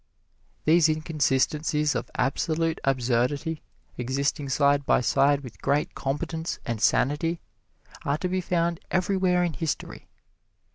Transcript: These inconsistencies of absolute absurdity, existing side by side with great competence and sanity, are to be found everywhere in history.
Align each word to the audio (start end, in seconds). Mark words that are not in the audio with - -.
These 0.65 0.89
inconsistencies 0.89 1.93
of 1.93 2.09
absolute 2.15 2.81
absurdity, 2.83 3.61
existing 3.99 4.49
side 4.49 4.83
by 4.83 4.99
side 5.01 5.41
with 5.41 5.61
great 5.61 5.93
competence 5.93 6.57
and 6.65 6.81
sanity, 6.81 7.39
are 8.03 8.17
to 8.17 8.27
be 8.27 8.41
found 8.41 8.79
everywhere 8.89 9.43
in 9.43 9.53
history. 9.53 10.07